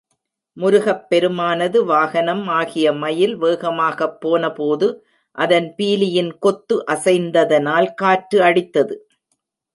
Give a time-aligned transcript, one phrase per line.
[0.57, 4.87] முருகப் பெருமானது வாகனம் ஆகிய மயில் வேகமாகப் போன போது
[5.37, 8.97] அதன் பீலியின் கொத்து அசைந்ததனால் காற்று அடித்தது.